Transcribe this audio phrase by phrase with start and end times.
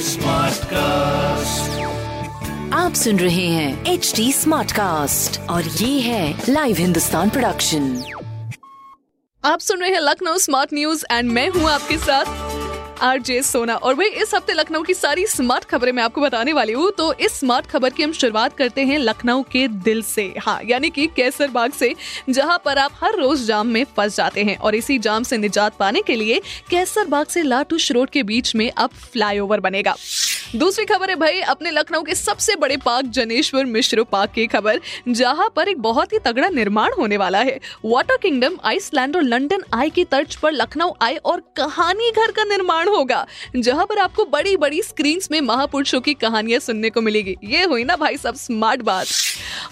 [0.00, 1.70] Smart cast
[2.74, 7.90] आप सुन रहे हैं एच डी स्मार्ट कास्ट और ये है लाइव हिंदुस्तान प्रोडक्शन
[9.44, 12.55] आप सुन रहे हैं लखनऊ स्मार्ट न्यूज़ एंड मैं हूँ आपके साथ
[12.98, 16.72] आरजे, सोना और भाई इस हफ़्ते लखनऊ की सारी स्मार्ट खबरें मैं आपको बताने वाली
[16.72, 20.58] हूँ। तो इस स्मार्ट खबर की हम शुरुआत करते हैं लखनऊ के दिल से। हाँ
[20.64, 21.94] यानी कि कैसरबाग से,
[22.28, 25.76] जहाँ पर आप हर रोज जाम में फंस जाते हैं और इसी जाम से निजात
[25.76, 26.40] पाने के लिए
[26.70, 29.96] कैसरबाग से लाटू श्रोड के बीच में अब फ्लाईओवर बनेगा।
[30.56, 34.80] दूसरी खबर है भाई, अपने लखनऊ के सबसे बड़े पार्क जनेश्वर मिश्र पार्क की खबर,
[35.08, 39.64] जहाँ पर एक बहुत ही तगड़ा निर्माण होने वाला है। वाटर किंगडम आइसलैंड और लंडन
[39.74, 44.24] आई की तर्ज पर लखनऊ आई और कहानी घर का निर्माण होगा, जहाँ पर आपको
[44.26, 48.34] बड़ी बड़ी स्क्रीन में महापुरुषों की कहानियाँ सुनने को मिलेगी। ये हुई ना भाई सब
[48.36, 49.06] स्मार्ट बात।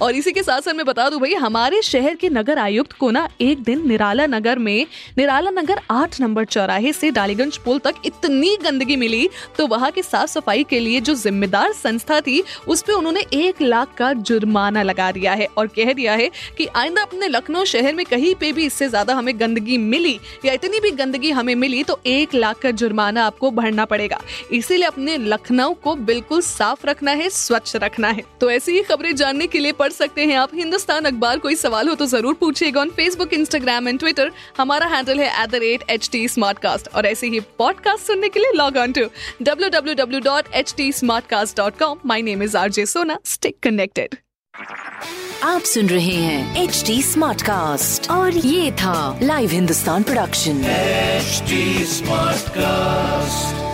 [0.00, 3.10] और इसी के साथ साथ मैं बता दूँ भाई, हमारे शहर के नगर आयुक्त को
[3.10, 4.86] ना एक दिन निराला नगर में,
[5.18, 10.02] निराला नगर आठ नंबर चौराहे से डालीगंज पुल तक इतनी गंदगी मिली तो वहाँ की
[10.02, 14.82] साफ़ सफ़ाई के लिए जो जिम्मेदार संस्था थी, उस पर उन्होंने एक लाख का जुर्माना
[14.82, 18.52] लगा दिया है और कह दिया है कि आइंदा अपने लखनऊ शहर में कहीं पे
[18.52, 22.58] भी इससे ज़्यादा हमें गंदगी मिली या इतनी भी गंदगी हमें मिली तो एक लाख
[22.58, 24.20] का जुर्माना आपको भरना पड़ेगा।
[24.52, 29.14] इसीलिए अपने लखनऊ को बिल्कुल साफ़ रखना है, स्वच्छ रखना है। तो ऐसी ही खबरें
[29.16, 32.80] जानने के लिए पढ़ सकते हैं आप। हिंदुस्तान अखबार कोई सवाल हो तो ज़रूर पूछिएगा
[32.80, 36.88] on Facebook Instagram and Twitter हमारा हैंडल है at the rate H T smart cast
[36.94, 39.04] और ऐसे ही पॉडकास्ट सुनने के लिए log on to
[39.42, 42.86] W W W dot H T smart cast dot com my name is R J
[42.86, 44.16] Sona Stay connected
[45.42, 50.64] आप सुन रहे हैं एच टी स्मार्ट कास्ट और ये था live Hindustan production
[51.92, 53.73] smart cast